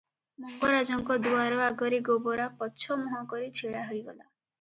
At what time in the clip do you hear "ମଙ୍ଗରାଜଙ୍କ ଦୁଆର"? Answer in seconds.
0.43-1.59